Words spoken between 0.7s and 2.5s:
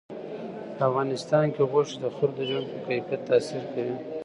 په افغانستان کې غوښې د خلکو د